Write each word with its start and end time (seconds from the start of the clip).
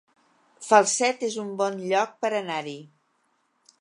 Falset 0.69 1.21
es 1.29 1.37
un 1.43 1.51
bon 1.61 1.77
lloc 1.91 2.17
per 2.25 2.33
anar-hi 2.41 2.77